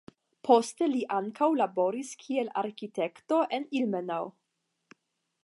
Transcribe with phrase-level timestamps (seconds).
[0.47, 4.35] Poste li ankaŭ laboris kiel arkitekto en Ilmenau.